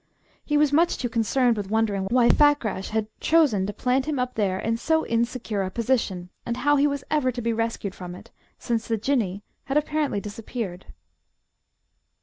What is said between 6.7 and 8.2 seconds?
he was ever to be rescued from